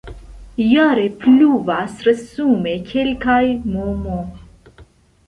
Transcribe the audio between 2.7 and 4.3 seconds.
kelkaj mm.